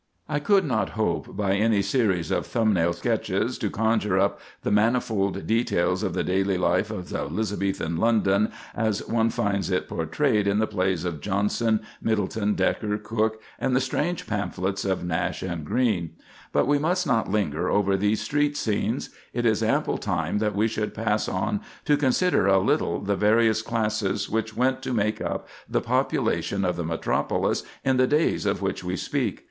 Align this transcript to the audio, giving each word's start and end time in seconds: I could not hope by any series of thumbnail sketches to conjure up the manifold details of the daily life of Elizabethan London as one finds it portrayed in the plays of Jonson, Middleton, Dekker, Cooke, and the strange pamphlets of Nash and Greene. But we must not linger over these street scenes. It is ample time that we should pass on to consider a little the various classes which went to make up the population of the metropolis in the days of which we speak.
I 0.27 0.39
could 0.39 0.65
not 0.65 0.89
hope 0.97 1.37
by 1.37 1.53
any 1.53 1.83
series 1.83 2.31
of 2.31 2.47
thumbnail 2.47 2.91
sketches 2.93 3.59
to 3.59 3.69
conjure 3.69 4.17
up 4.17 4.39
the 4.63 4.71
manifold 4.71 5.45
details 5.45 6.01
of 6.01 6.15
the 6.15 6.23
daily 6.23 6.57
life 6.57 6.89
of 6.89 7.13
Elizabethan 7.13 7.97
London 7.97 8.51
as 8.73 9.07
one 9.07 9.29
finds 9.29 9.69
it 9.69 9.87
portrayed 9.87 10.47
in 10.47 10.57
the 10.57 10.65
plays 10.65 11.05
of 11.05 11.21
Jonson, 11.21 11.81
Middleton, 12.01 12.55
Dekker, 12.55 13.03
Cooke, 13.03 13.39
and 13.59 13.75
the 13.75 13.79
strange 13.79 14.25
pamphlets 14.25 14.85
of 14.85 15.03
Nash 15.05 15.43
and 15.43 15.63
Greene. 15.63 16.15
But 16.51 16.65
we 16.65 16.79
must 16.79 17.05
not 17.05 17.29
linger 17.29 17.69
over 17.69 17.95
these 17.95 18.21
street 18.21 18.57
scenes. 18.57 19.11
It 19.33 19.45
is 19.45 19.61
ample 19.61 19.99
time 19.99 20.39
that 20.39 20.55
we 20.55 20.67
should 20.67 20.95
pass 20.95 21.27
on 21.29 21.61
to 21.85 21.95
consider 21.95 22.47
a 22.47 22.57
little 22.57 23.01
the 23.01 23.15
various 23.15 23.61
classes 23.61 24.31
which 24.31 24.57
went 24.57 24.81
to 24.81 24.93
make 24.93 25.21
up 25.21 25.47
the 25.69 25.79
population 25.79 26.65
of 26.65 26.75
the 26.75 26.83
metropolis 26.83 27.61
in 27.85 27.97
the 27.97 28.07
days 28.07 28.47
of 28.47 28.63
which 28.63 28.83
we 28.83 28.97
speak. 28.97 29.39